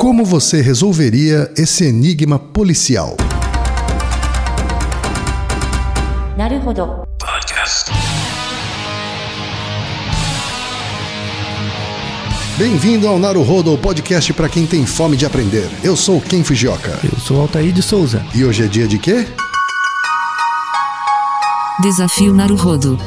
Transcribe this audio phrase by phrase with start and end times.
[0.00, 3.18] Como você resolveria esse enigma policial?
[12.56, 15.68] Bem-vindo ao Naruhodo, o podcast para quem tem fome de aprender.
[15.84, 16.98] Eu sou Ken Fujioka.
[17.04, 18.24] Eu sou Altair de Souza.
[18.34, 19.26] E hoje é dia de quê?
[21.82, 22.98] Desafio Naruhodo.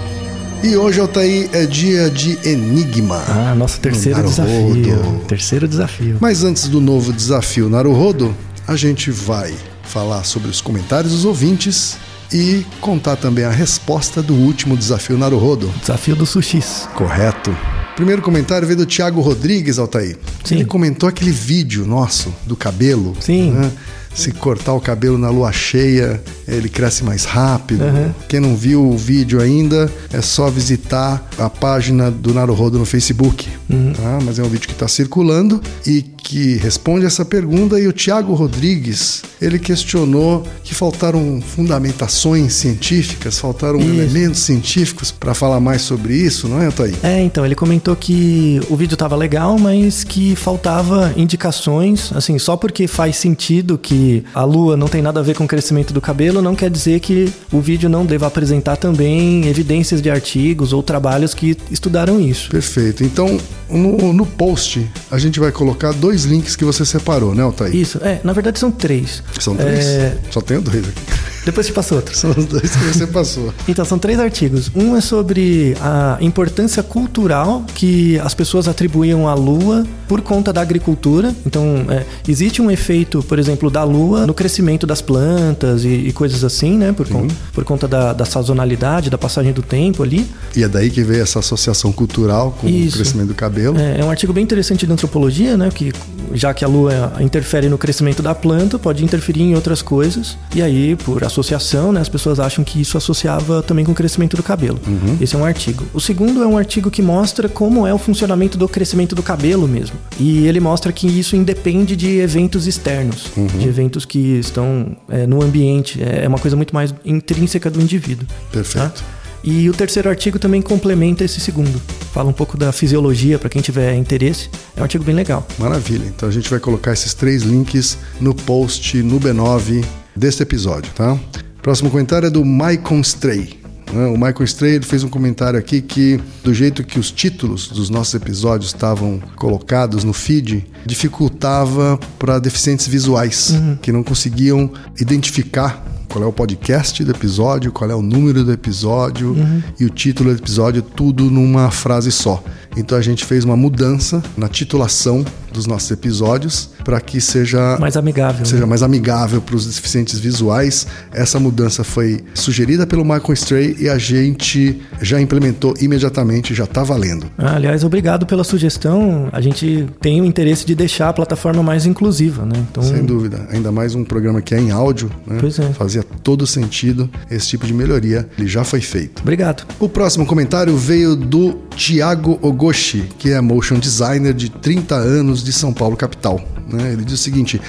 [0.63, 3.21] E hoje, Altair, é dia de enigma.
[3.27, 4.73] Ah, nosso terceiro Naruhodo.
[4.81, 5.21] desafio.
[5.27, 6.17] Terceiro desafio.
[6.21, 8.33] Mas antes do novo desafio Naruhodo,
[8.65, 9.53] a gente vai
[9.83, 11.97] falar sobre os comentários dos ouvintes
[12.31, 15.69] e contar também a resposta do último desafio Naruhodo.
[15.81, 16.87] Desafio dos sushis.
[16.95, 17.55] Correto.
[17.97, 20.17] Primeiro comentário veio do Thiago Rodrigues, Altair.
[20.45, 20.55] Sim.
[20.55, 23.15] Ele comentou aquele vídeo nosso do cabelo.
[23.19, 23.51] Sim.
[23.51, 23.69] né?
[24.15, 27.83] Se cortar o cabelo na lua cheia, ele cresce mais rápido.
[27.83, 28.13] Uhum.
[28.27, 33.47] Quem não viu o vídeo ainda, é só visitar a página do Naruhodo no Facebook.
[33.69, 33.93] Uhum.
[33.93, 34.19] tá?
[34.23, 37.79] Mas é um vídeo que está circulando e que responde essa pergunta.
[37.79, 43.89] E o Thiago Rodrigues, ele questionou que faltaram fundamentações científicas, faltaram Isso.
[43.89, 46.95] elementos científicos para falar mais sobre isso, não é, Altair?
[47.03, 52.55] É, então, ele comentou que o vídeo tava legal, mas que faltava indicações, assim, só
[52.55, 55.99] porque faz sentido que a lua não tem nada a ver com o crescimento do
[55.99, 60.81] cabelo, não quer dizer que o vídeo não deva apresentar também evidências de artigos ou
[60.81, 62.49] trabalhos que estudaram isso.
[62.49, 63.03] Perfeito.
[63.03, 63.37] Então,
[63.69, 67.75] no, no post, a gente vai colocar dois links que você separou, né, Altair?
[67.75, 69.23] Isso, é, na verdade são três.
[69.39, 69.85] São três?
[69.85, 71.01] É, Só tenho dois aqui.
[71.45, 72.15] Depois te passo outro.
[72.15, 73.53] São os dois que você passou.
[73.67, 74.69] Então, são três artigos.
[74.75, 80.61] Um é sobre a importância cultural que as pessoas atribuíam à Lua por conta da
[80.61, 81.33] agricultura.
[81.45, 86.11] Então, é, existe um efeito, por exemplo, da Lua no crescimento das plantas e, e
[86.13, 86.91] coisas assim, né?
[86.91, 90.27] Por, con- por conta da, da sazonalidade, da passagem do tempo ali.
[90.55, 92.89] E é daí que veio essa associação cultural com Isso.
[92.95, 93.77] o crescimento do cabelo.
[93.79, 95.69] É, é um artigo bem interessante de antropologia, né?
[95.73, 95.91] Que
[96.33, 100.37] já que a Lua interfere no crescimento da planta, pode interferir em outras coisas.
[100.55, 104.35] E aí, por associação, né, as pessoas acham que isso associava também com o crescimento
[104.35, 104.79] do cabelo.
[105.21, 105.85] Esse é um artigo.
[105.93, 109.67] O segundo é um artigo que mostra como é o funcionamento do crescimento do cabelo
[109.67, 109.95] mesmo.
[110.19, 115.43] E ele mostra que isso independe de eventos externos, de eventos que estão é, no
[115.43, 116.01] ambiente.
[116.01, 118.25] É é uma coisa muito mais intrínseca do indivíduo.
[118.51, 119.01] Perfeito.
[119.01, 119.22] Tá?
[119.43, 121.81] E o terceiro artigo também complementa esse segundo.
[122.13, 124.49] Fala um pouco da fisiologia para quem tiver interesse.
[124.75, 125.45] É um artigo bem legal.
[125.59, 126.05] Maravilha.
[126.05, 129.83] Então a gente vai colocar esses três links no post no B9
[130.15, 131.17] deste episódio, tá?
[131.61, 133.59] Próximo comentário é do Maicon Stray.
[133.91, 134.05] né?
[134.07, 138.13] O Michael Stray fez um comentário aqui que, do jeito que os títulos dos nossos
[138.13, 145.83] episódios estavam colocados no feed, dificultava para deficientes visuais que não conseguiam identificar
[146.13, 149.35] qual é o podcast do episódio, qual é o número do episódio
[149.79, 152.43] e o título do episódio, tudo numa frase só.
[152.77, 157.95] Então a gente fez uma mudança na titulação dos nossos episódios para que seja Mais
[157.95, 158.45] amigável.
[158.45, 158.65] seja né?
[158.65, 160.87] mais amigável para os deficientes visuais.
[161.13, 166.83] Essa mudança foi sugerida pelo Michael Stray e a gente já implementou imediatamente, já está
[166.83, 167.27] valendo.
[167.37, 169.29] Ah, aliás, obrigado pela sugestão.
[169.31, 172.55] A gente tem o interesse de deixar a plataforma mais inclusiva, né?
[172.71, 173.47] Então, Sem dúvida.
[173.51, 175.37] Ainda mais um programa que é em áudio, né?
[175.39, 175.71] Pois é.
[175.73, 178.27] Fazia todo sentido esse tipo de melhoria.
[178.37, 179.21] Ele já foi feito.
[179.21, 179.65] obrigado.
[179.79, 185.53] O próximo comentário veio do Thiago Ogoshi, que é motion designer de 30 anos de
[185.53, 186.41] São Paulo, capital.
[186.67, 186.93] né?
[186.93, 187.61] Ele diz o seguinte: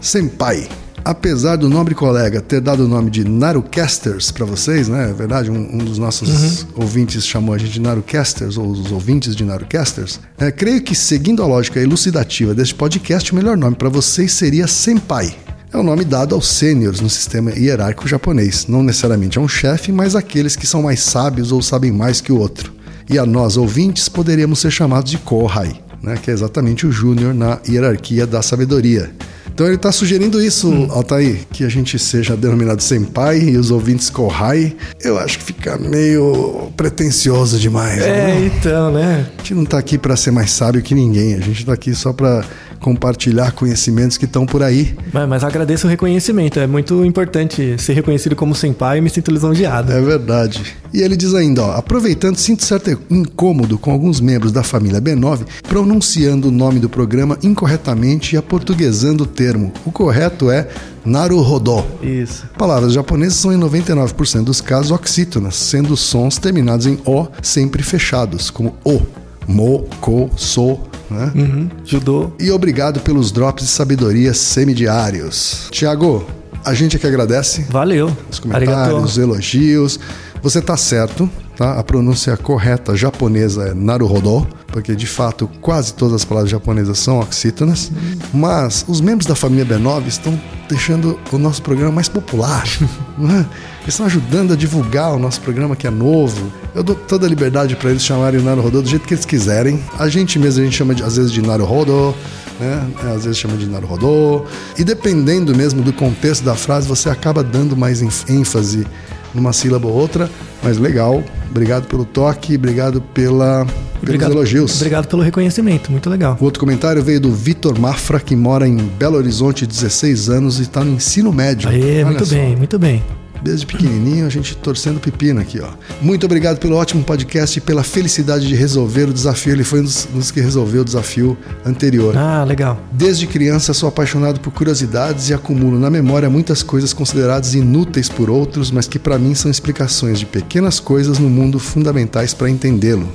[0.00, 0.68] Senpai,
[1.04, 5.10] apesar do nobre colega ter dado o nome de Narucasters para vocês, né?
[5.10, 9.34] É verdade, um, um dos nossos ouvintes chamou a gente de Narucasters, ou os ouvintes
[9.34, 10.20] de Narucasters.
[10.38, 14.66] É, creio que, seguindo a lógica elucidativa deste podcast, o melhor nome para vocês seria
[14.66, 15.34] Senpai.
[15.72, 18.66] É o nome dado aos sêniores no sistema hierárquico japonês.
[18.66, 22.32] Não necessariamente a um chefe, mas aqueles que são mais sábios ou sabem mais que
[22.32, 22.72] o outro.
[23.08, 27.34] E a nós, ouvintes, poderíamos ser chamados de Kohai, né, que é exatamente o júnior
[27.34, 29.10] na hierarquia da sabedoria.
[29.52, 34.08] Então ele está sugerindo isso, Altair, que a gente seja denominado senpai e os ouvintes
[34.08, 34.74] Kohai.
[35.02, 38.00] Eu acho que fica meio pretencioso demais.
[38.00, 38.50] É, né?
[38.56, 39.28] então, né?
[39.34, 41.94] A gente não está aqui para ser mais sábio que ninguém, a gente está aqui
[41.94, 42.42] só para
[42.80, 44.94] compartilhar conhecimentos que estão por aí.
[45.12, 46.58] Mas, mas agradeço o reconhecimento.
[46.58, 49.92] É muito importante ser reconhecido como senpai e me sinto lisonjeado.
[49.92, 50.76] É verdade.
[50.92, 55.40] E ele diz ainda, ó, aproveitando, sinto certo incômodo com alguns membros da família B9
[55.62, 59.72] pronunciando o nome do programa incorretamente e aportuguesando o termo.
[59.84, 60.66] O correto é
[61.04, 61.84] Naruhodo.
[62.02, 62.46] Isso.
[62.58, 68.50] Palavras japonesas são em 99% dos casos oxítonas, sendo sons terminados em O sempre fechados,
[68.50, 69.00] como O,
[69.46, 70.78] Mo, Ko, So,
[71.10, 71.32] né?
[71.34, 71.68] Uhum.
[71.84, 72.32] Judô.
[72.38, 75.68] E obrigado pelos drops de sabedoria semidiários.
[75.70, 76.26] Tiago,
[76.64, 78.16] a gente é que agradece Valeu.
[78.30, 79.98] os comentários, os elogios.
[80.42, 81.28] Você tá certo.
[81.60, 81.78] Tá?
[81.78, 87.20] A pronúncia correta japonesa é naruhodo, porque de fato quase todas as palavras japonesas são
[87.20, 87.92] oxítonas,
[88.32, 90.40] mas os membros da família B9 estão
[90.70, 92.64] deixando o nosso programa mais popular.
[93.18, 93.44] né?
[93.82, 96.50] Eles estão ajudando a divulgar o nosso programa que é novo.
[96.74, 99.82] Eu dou toda a liberdade para eles chamarem o Naruhodo do jeito que eles quiserem.
[99.98, 102.14] A gente mesmo, a gente chama de, às vezes de Naruhodo,
[102.58, 102.86] né?
[103.04, 104.44] É, Às vezes chama de Naruhodo.
[104.78, 108.86] E dependendo mesmo do contexto da frase, você acaba dando mais ênf- ênfase
[109.34, 110.30] numa sílaba ou outra.
[110.62, 111.22] Mas legal.
[111.50, 113.66] Obrigado pelo toque, obrigado pela,
[114.04, 114.76] pelos elogios.
[114.76, 116.36] Obrigado pelo reconhecimento, muito legal.
[116.40, 120.62] O outro comentário veio do Vitor Mafra, que mora em Belo Horizonte, 16 anos e
[120.62, 121.68] está no ensino médio.
[121.68, 122.34] Aê, Olha muito só.
[122.34, 123.02] bem, muito bem.
[123.42, 125.70] Desde pequenininho, a gente torcendo pepino aqui, ó.
[126.00, 129.52] Muito obrigado pelo ótimo podcast e pela felicidade de resolver o desafio.
[129.52, 132.16] Ele foi um dos, dos que resolveu o desafio anterior.
[132.16, 132.80] Ah, legal.
[132.92, 138.28] Desde criança sou apaixonado por curiosidades e acumulo na memória muitas coisas consideradas inúteis por
[138.28, 143.08] outros, mas que para mim são explicações de pequenas coisas no mundo fundamentais para entendê-lo.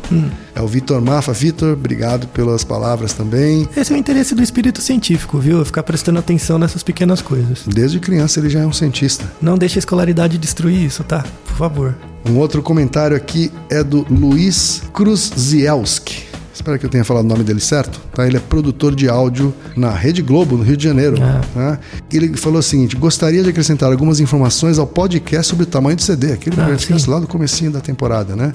[0.56, 1.34] É o Vitor Mafa.
[1.34, 3.68] Vitor, obrigado pelas palavras também.
[3.75, 5.63] Esse é o interesse do espírito científico, viu?
[5.66, 7.63] Ficar prestando atenção nessas pequenas coisas.
[7.68, 9.30] Desde criança ele já é um cientista.
[9.42, 11.25] Não deixe a escolaridade destruir isso, tá?
[11.46, 11.96] Por favor.
[12.28, 16.24] Um outro comentário aqui é do Luiz Kruzielski.
[16.54, 18.00] Espero que eu tenha falado o nome dele certo.
[18.13, 18.25] Tá?
[18.25, 21.18] Ele é produtor de áudio na Rede Globo, no Rio de Janeiro.
[21.22, 21.42] Ah.
[21.54, 21.80] Tá?
[22.12, 26.02] Ele falou o seguinte: gostaria de acrescentar algumas informações ao podcast sobre o tamanho do
[26.02, 27.12] CD, aquele Ah, podcast sim.
[27.12, 28.54] lá do comecinho da temporada, né?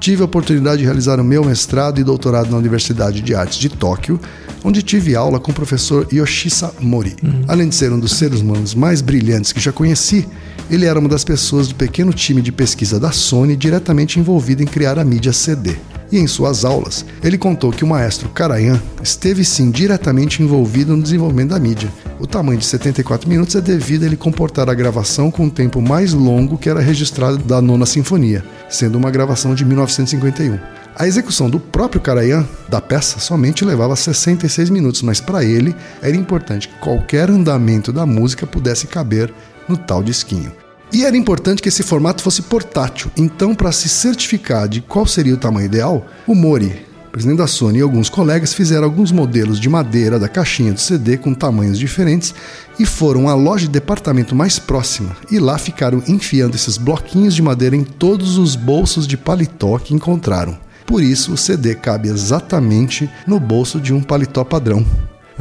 [0.00, 3.68] Tive a oportunidade de realizar o meu mestrado e doutorado na Universidade de Artes de
[3.68, 4.18] Tóquio,
[4.64, 7.14] onde tive aula com o professor Yoshisa Mori.
[7.46, 10.26] Além de ser um dos seres humanos mais brilhantes que já conheci,
[10.70, 14.66] ele era uma das pessoas do pequeno time de pesquisa da Sony diretamente envolvido em
[14.66, 15.76] criar a mídia CD.
[16.12, 21.02] E em suas aulas, ele contou que o maestro Karayan esteve sim diretamente envolvido no
[21.02, 21.88] desenvolvimento da mídia.
[22.18, 25.80] O tamanho de 74 minutos é devido a ele comportar a gravação com um tempo
[25.80, 30.58] mais longo que era registrado da Nona Sinfonia, sendo uma gravação de 1951.
[30.96, 36.16] A execução do próprio Karajan da peça somente levava 66 minutos, mas para ele era
[36.16, 39.32] importante que qualquer andamento da música pudesse caber
[39.68, 40.52] no tal disquinho.
[40.92, 45.34] E era importante que esse formato fosse portátil, então, para se certificar de qual seria
[45.34, 49.68] o tamanho ideal, o Mori, presidente da Sony e alguns colegas fizeram alguns modelos de
[49.68, 52.34] madeira da caixinha do CD com tamanhos diferentes
[52.78, 57.42] e foram à loja de departamento mais próxima e lá ficaram enfiando esses bloquinhos de
[57.42, 60.58] madeira em todos os bolsos de paletó que encontraram.
[60.86, 64.84] Por isso, o CD cabe exatamente no bolso de um paletó padrão.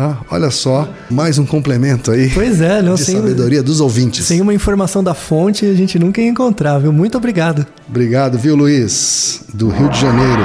[0.02, 4.26] Ah, olha só, mais um complemento aí Pois é, não de sem, sabedoria dos ouvintes.
[4.26, 6.94] sem uma informação da fonte a gente nunca ia encontrar, viu?
[6.94, 7.68] Muito obrigado.
[7.86, 9.42] Obrigado, viu, Luiz?
[9.54, 10.42] Do Rio de Janeiro.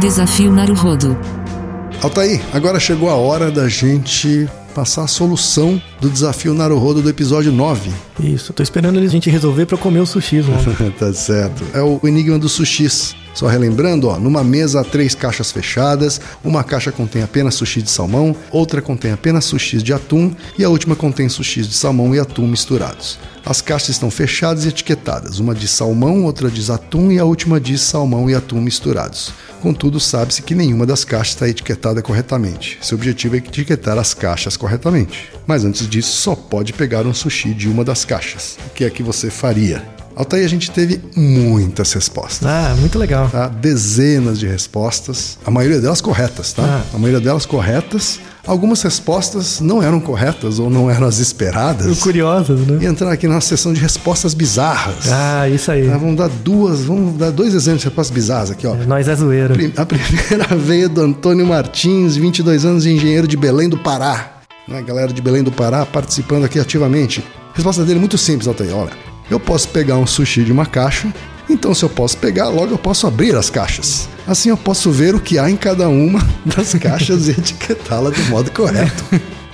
[0.00, 1.16] Desafio Naruhodo.
[2.02, 7.52] Altaí, agora chegou a hora da gente passar a solução do desafio Naruhodo do episódio
[7.52, 7.92] 9.
[8.18, 10.90] Isso, tô esperando a gente resolver pra eu comer o sushi ontem.
[10.98, 11.62] tá certo.
[11.72, 13.14] É o enigma dos sushis.
[13.36, 17.90] Só relembrando, ó, numa mesa há três caixas fechadas, uma caixa contém apenas sushi de
[17.90, 22.18] salmão, outra contém apenas sushis de atum e a última contém sushis de salmão e
[22.18, 23.18] atum misturados.
[23.44, 27.60] As caixas estão fechadas e etiquetadas, uma diz salmão, outra diz atum e a última
[27.60, 29.34] diz salmão e atum misturados.
[29.60, 32.78] Contudo, sabe-se que nenhuma das caixas está etiquetada corretamente.
[32.80, 35.30] Seu objetivo é etiquetar as caixas corretamente.
[35.46, 38.56] Mas antes disso, só pode pegar um sushi de uma das caixas.
[38.68, 39.95] O que é que você faria?
[40.16, 42.48] Altaí, a gente teve muitas respostas.
[42.48, 43.28] Ah, muito legal.
[43.28, 43.48] Tá?
[43.48, 46.62] Dezenas de respostas, a maioria delas corretas, tá?
[46.64, 46.96] Ah.
[46.96, 48.18] A maioria delas corretas.
[48.46, 51.98] Algumas respostas não eram corretas ou não eram as esperadas.
[51.98, 52.78] Curiosas, né?
[52.80, 55.12] E entrar aqui na seção de respostas bizarras.
[55.12, 55.86] Ah, isso aí.
[55.86, 55.98] Tá?
[55.98, 58.74] Vamos dar duas, vamos dar dois exemplos de respostas bizarras aqui, ó.
[58.74, 59.54] Nós é zoeira.
[59.76, 64.40] A primeira veio do Antônio Martins, 22 anos, engenheiro de Belém do Pará.
[64.66, 67.22] Né, galera de Belém do Pará participando aqui ativamente.
[67.52, 68.74] A resposta dele é muito simples, Altair.
[68.74, 68.92] Olha,
[69.30, 71.12] eu posso pegar um sushi de uma caixa,
[71.48, 74.08] então se eu posso pegar, logo eu posso abrir as caixas.
[74.26, 78.22] Assim eu posso ver o que há em cada uma das caixas e etiquetá-la do
[78.24, 79.04] modo correto.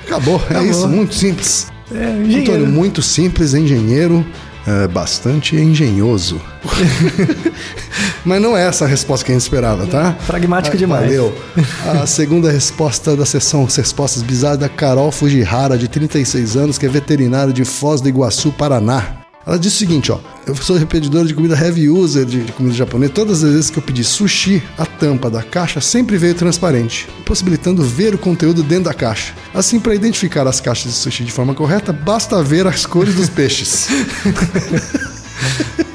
[0.07, 0.71] Acabou, é Acabou.
[0.71, 1.67] isso, muito simples.
[1.91, 2.67] É, Antônio, engenheiro.
[2.67, 4.25] muito simples, engenheiro,
[4.67, 6.41] é, bastante engenhoso.
[8.25, 10.17] Mas não é essa a resposta que a gente esperava, tá?
[10.27, 11.05] Pragmático Ah, demais.
[11.05, 11.35] Valeu.
[12.03, 16.89] A segunda resposta da sessão Respostas Bizarras da Carol Fujihara, de 36 anos, que é
[16.89, 19.22] veterinária de Foz do Iguaçu, Paraná.
[19.47, 20.19] Ela disse o seguinte, ó.
[20.47, 23.13] Eu sou repetidora de comida heavy user de, de comida japonesa.
[23.13, 27.83] Todas as vezes que eu pedi sushi, a tampa da caixa sempre veio transparente, possibilitando
[27.83, 29.35] ver o conteúdo dentro da caixa.
[29.55, 33.29] Assim, para identificar as caixas de sushi de forma correta, basta ver as cores dos
[33.29, 33.89] peixes.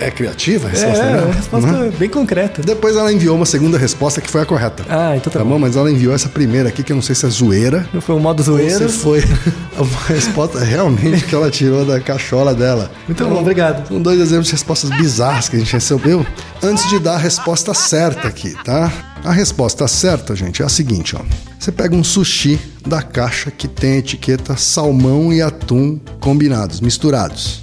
[0.00, 1.22] É É criativa a resposta, é, né?
[1.24, 1.92] uma resposta Né?
[1.98, 2.62] bem concreta.
[2.62, 4.84] Depois ela enviou uma segunda resposta que foi a correta.
[4.88, 5.50] Ah, então tá Tá bom.
[5.52, 7.86] bom, mas ela enviou essa primeira aqui, que eu não sei se é zoeira.
[8.00, 8.88] Foi um modo zoeira.
[8.88, 9.20] se foi
[9.76, 12.90] uma resposta realmente que ela tirou da cachola dela.
[13.06, 13.86] Muito bom, obrigado.
[13.88, 16.24] São dois exemplos de respostas bizarras que a gente recebeu.
[16.62, 18.90] Antes de dar a resposta certa aqui, tá?
[19.24, 21.20] A resposta certa, gente, é a seguinte, ó.
[21.58, 27.62] Você pega um sushi da caixa que tem a etiqueta salmão e atum combinados, misturados.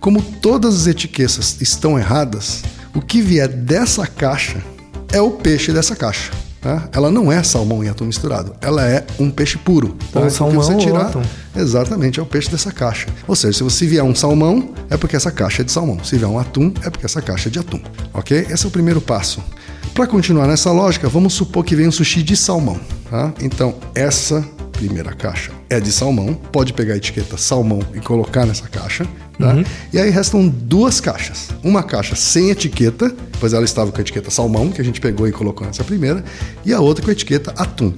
[0.00, 2.62] Como todas as etiquetas estão erradas,
[2.94, 4.62] o que vier dessa caixa
[5.12, 6.32] é o peixe dessa caixa.
[6.60, 6.88] Tá?
[6.92, 9.96] Ela não é salmão e atum misturado, ela é um peixe puro.
[10.12, 10.20] Tá?
[10.20, 11.22] Ou Então, salmão ou tirar, atum.
[11.54, 13.06] Exatamente, é o peixe dessa caixa.
[13.28, 16.02] Ou seja, se você vier um salmão, é porque essa caixa é de salmão.
[16.02, 17.80] Se vier um atum, é porque essa caixa é de atum.
[18.12, 18.46] Ok?
[18.50, 19.40] Esse é o primeiro passo.
[19.94, 22.80] Para continuar nessa lógica, vamos supor que vem um sushi de salmão.
[23.08, 23.32] Tá?
[23.40, 26.34] Então, essa primeira caixa é de salmão.
[26.34, 29.06] Pode pegar a etiqueta salmão e colocar nessa caixa.
[29.38, 29.54] Tá?
[29.92, 31.48] E aí restam duas caixas.
[31.62, 35.28] Uma caixa sem etiqueta, pois ela estava com a etiqueta salmão, que a gente pegou
[35.28, 36.24] e colocou nessa primeira,
[36.64, 37.92] e a outra com a etiqueta atum.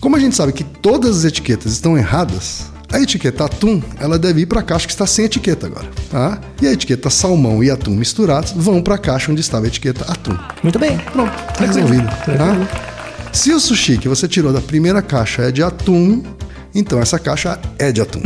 [0.00, 4.42] Como a gente sabe que todas as etiquetas estão erradas, a etiqueta atum, ela deve
[4.42, 6.40] ir para a caixa que está sem etiqueta agora, tá?
[6.62, 10.04] E a etiqueta salmão e atum misturados vão para a caixa onde estava a etiqueta
[10.10, 10.38] atum.
[10.62, 10.96] Muito bem.
[11.12, 12.86] Pronto, tá resolvido, tá?
[13.32, 16.22] Se o sushi que você tirou da primeira caixa é de atum,
[16.74, 18.20] então essa caixa é de atum.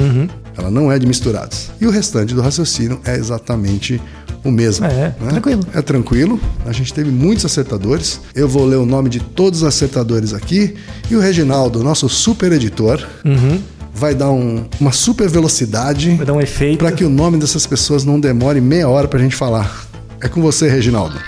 [0.60, 1.70] Ela não é de misturados.
[1.80, 4.00] E o restante do raciocínio é exatamente
[4.44, 4.86] o mesmo.
[4.86, 5.30] É, né?
[5.30, 5.62] tranquilo.
[5.74, 6.40] É tranquilo.
[6.66, 8.20] A gente teve muitos acertadores.
[8.34, 10.74] Eu vou ler o nome de todos os acertadores aqui.
[11.10, 13.06] E o Reginaldo, nosso super editor,
[13.94, 16.78] vai dar um- uma super velocidade Vai dar um efeito.
[16.78, 19.86] para que o nome dessas pessoas não demore meia hora pra gente falar.
[20.20, 21.18] É com você, Reginaldo.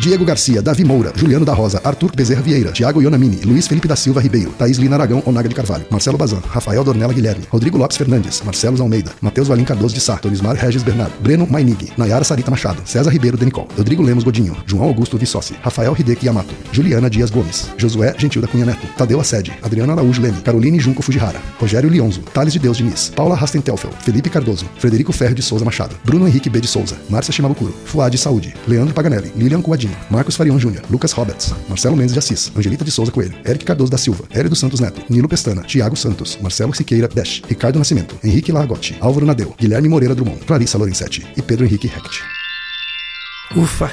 [0.00, 3.94] Diego Garcia, Davi Moura, Juliano da Rosa, Arthur Bezerra Vieira, Tiago Ionamini, Luiz Felipe da
[3.94, 7.96] Silva Ribeiro, Thaís Lina Aragão Onaga de Carvalho, Marcelo Bazan, Rafael Dornella Guilherme, Rodrigo Lopes
[7.96, 12.50] Fernandes, Marcelo Almeida, Matheus Valim Cardoso de Sá, Tonismar Regis Bernardo, Breno Mainig, Nayara Sarita
[12.50, 17.30] Machado, César Ribeiro Denicol, Rodrigo Lemos Godinho, João Augusto Vissossi, Rafael Hideki Yamato, Juliana Dias
[17.30, 21.88] Gomes, Josué Gentil da Cunha Neto, Tadeu Assede, Adriano Araújo Leme, Caroline Junco Fujihara, Rogério
[21.88, 26.26] Lionzo, Thales de Deus Diniz, Paula Rastentelfel, Felipe Cardoso, Frederico Ferro de Souza Machado, Bruno
[26.26, 26.60] Henrique B.
[26.60, 31.54] de Souza, Márcia Shimabukuro, Fuad Saúde, Leandro Paganelli, Lilian Coadinho, Marcos Farion Júnior, Lucas Roberts,
[31.68, 34.80] Marcelo Mendes de Assis, Angelita de Souza Coelho, Eric Cardoso da Silva, Hélio dos Santos
[34.80, 39.88] Neto, Nilo Pestana, Tiago Santos, Marcelo Siqueira Dash, Ricardo Nascimento, Henrique Largotti, Álvaro Nadeu, Guilherme
[39.88, 42.22] Moreira Drummond, Clarissa Lorenzetti e Pedro Henrique Hecht.
[43.56, 43.90] Ufa.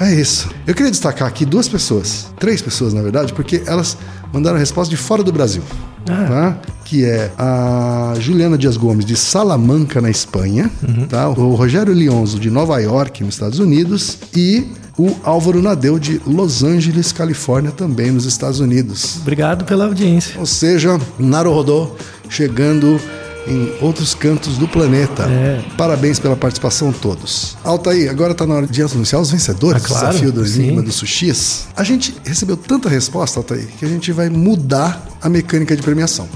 [0.00, 0.50] É isso.
[0.66, 3.96] Eu queria destacar aqui duas pessoas, três pessoas na verdade, porque elas
[4.32, 5.62] mandaram a resposta de fora do Brasil.
[6.04, 6.58] Tá?
[6.84, 10.70] Que é a Juliana Dias Gomes de Salamanca, na Espanha,
[11.08, 11.28] tá?
[11.28, 14.66] o Rogério Lionzo de Nova York, nos Estados Unidos, e
[14.98, 19.18] o Álvaro Nadeu de Los Angeles, Califórnia, também nos Estados Unidos.
[19.22, 20.38] Obrigado pela audiência.
[20.38, 21.92] Ou seja, Naruhodô
[22.28, 23.00] chegando
[23.46, 25.24] em outros cantos do planeta.
[25.24, 25.62] É.
[25.76, 27.56] Parabéns pela participação todos.
[27.64, 30.62] Altair, agora tá na hora de anunciar os vencedores Ah, do claro, desafio do sim.
[30.62, 31.66] Enigma dos Sushis.
[31.76, 36.28] A gente recebeu tanta resposta, Altair, que a gente vai mudar a mecânica de premiação.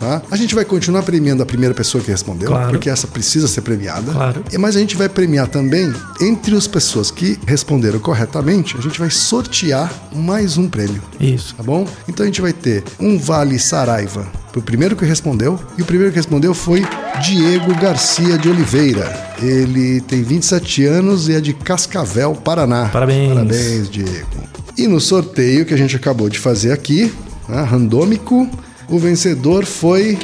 [0.00, 0.20] Tá?
[0.30, 2.52] A gente vai continuar premiando a primeira pessoa que respondeu, Hum.
[2.54, 2.70] Claro.
[2.70, 4.12] porque essa precisa ser premiada.
[4.12, 4.44] Claro.
[4.52, 8.98] E- Mas a gente vai premiar também, entre as pessoas que responderam corretamente, a gente
[8.98, 11.02] vai sortear mais um prêmio.
[11.20, 11.54] Isso.
[11.56, 11.86] Tá bom?
[12.08, 15.58] Então a gente vai ter um Vale Saraiva pro primeiro que respondeu.
[15.78, 16.84] E o primeiro que respondeu foi
[17.22, 19.10] Diego Garcia de Oliveira.
[19.40, 22.88] Ele tem 27 anos e é de Cascavel, Paraná.
[22.92, 23.32] Parabéns.
[23.32, 24.28] Parabéns, Diego.
[24.76, 27.12] E no sorteio que a gente acabou de fazer aqui,
[27.48, 28.48] né, randômico,
[28.88, 30.18] o vencedor foi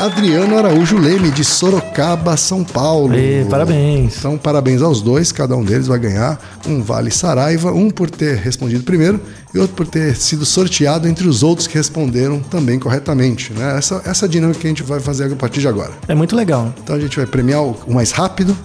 [0.00, 3.14] Adriano Araújo Leme, de Sorocaba, São Paulo.
[3.14, 4.16] Ê, parabéns.
[4.16, 5.30] Então, parabéns aos dois.
[5.30, 9.20] Cada um deles vai ganhar um Vale Saraiva, um por ter respondido primeiro
[9.54, 13.52] e outro por ter sido sorteado entre os outros que responderam também corretamente.
[13.52, 13.76] Né?
[13.76, 15.90] Essa, essa dinâmica que a gente vai fazer a partir de agora.
[16.08, 16.72] É muito legal.
[16.82, 18.56] Então, a gente vai premiar o, mais rápido,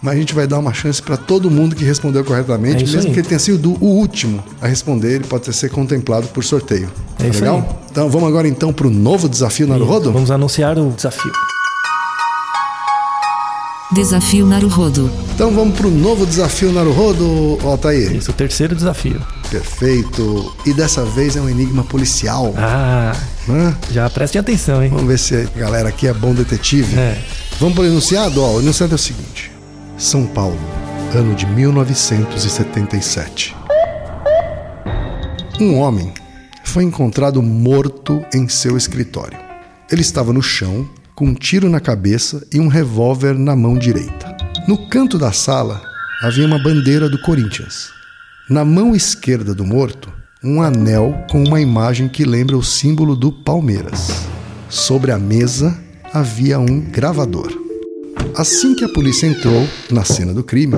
[0.00, 3.08] mas a gente vai dar uma chance para todo mundo que respondeu corretamente, É mesmo
[3.08, 3.12] aí.
[3.12, 6.88] que ele tenha sido o último a responder, ele pode ser contemplado por sorteio.
[7.18, 7.68] É tá isso legal?
[7.68, 7.79] aí.
[7.90, 10.12] Então, vamos agora então para o novo desafio na Rodo?
[10.12, 11.32] Vamos anunciar o desafio.
[13.92, 15.10] Desafio Naruhodo.
[15.34, 18.14] Então, vamos para o novo desafio na Rodo, Altair.
[18.14, 19.20] Isso, o terceiro desafio.
[19.50, 20.54] Perfeito.
[20.64, 22.54] E dessa vez é um enigma policial.
[22.56, 23.12] Ah,
[23.48, 23.74] né?
[23.90, 24.90] já prestem atenção, hein?
[24.90, 26.96] Vamos ver se a galera aqui é bom detetive.
[26.96, 27.20] É.
[27.58, 28.40] Vamos para o enunciado?
[28.40, 29.50] Ó, o enunciado é o seguinte:
[29.98, 30.56] São Paulo,
[31.12, 33.56] ano de 1977.
[35.58, 36.12] Um homem
[36.70, 39.36] foi encontrado morto em seu escritório.
[39.90, 44.36] Ele estava no chão, com um tiro na cabeça e um revólver na mão direita.
[44.68, 45.82] No canto da sala
[46.22, 47.90] havia uma bandeira do Corinthians.
[48.48, 50.12] Na mão esquerda do morto,
[50.44, 54.28] um anel com uma imagem que lembra o símbolo do Palmeiras.
[54.68, 55.76] Sobre a mesa
[56.12, 57.50] havia um gravador.
[58.36, 60.76] Assim que a polícia entrou na cena do crime,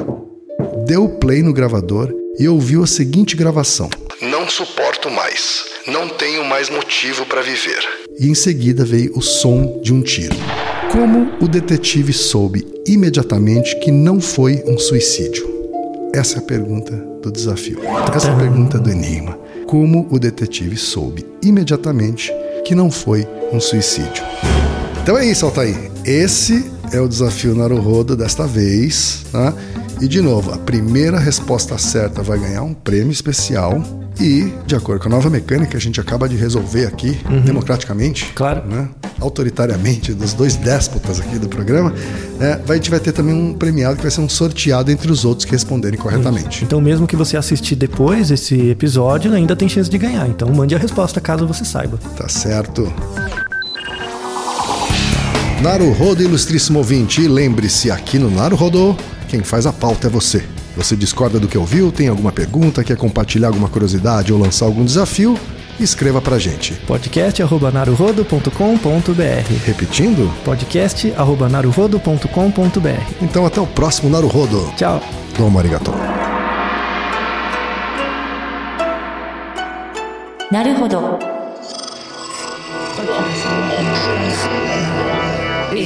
[0.87, 3.91] deu play no gravador e ouviu a seguinte gravação:
[4.23, 5.72] Não suporto mais.
[5.87, 7.81] Não tenho mais motivo para viver.
[8.17, 10.37] E em seguida veio o som de um tiro.
[10.93, 15.45] Como o detetive soube imediatamente que não foi um suicídio?
[16.15, 17.81] Essa é a pergunta do desafio.
[18.15, 19.37] Essa é a pergunta do enigma.
[19.67, 22.33] Como o detetive soube imediatamente
[22.65, 24.23] que não foi um suicídio?
[25.03, 25.91] Então é isso, Altair.
[26.05, 29.25] Esse é o desafio Naruhodo desta vez.
[29.33, 29.53] Tá?
[30.03, 33.81] E de novo, a primeira resposta certa vai ganhar um prêmio especial.
[34.21, 37.17] E, de acordo com a nova mecânica que a gente acaba de resolver aqui,
[37.47, 38.63] democraticamente, Claro.
[38.69, 38.89] né,
[39.21, 41.95] autoritariamente, dos dois déspotas aqui do programa,
[42.41, 45.11] é, vai- a gente vai ter também um premiado que vai ser um sorteado entre
[45.11, 46.63] os outros que responderem corretamente.
[46.65, 50.29] Então, mesmo que você assistir depois esse episódio, ainda tem chance de ganhar.
[50.29, 51.97] Então, mande a resposta caso você saiba.
[52.17, 52.93] Tá certo.
[55.63, 58.97] Naruhodo, ilustríssimo ouvinte, lembre-se, aqui no Naruhodo,
[59.32, 60.44] quem faz a pauta é você.
[60.76, 64.86] Você discorda do que ouviu, tem alguma pergunta, quer compartilhar alguma curiosidade ou lançar algum
[64.86, 65.36] desafio?
[65.80, 66.74] Escreva pra gente.
[66.88, 70.32] podcast.naruhodo.com.br Repetindo?
[70.44, 74.72] podcast.naruhodo.com.br Então até o próximo Naruhodo.
[74.76, 75.00] Tchau!
[75.38, 75.92] Domo arigato.
[80.50, 81.20] なるほど。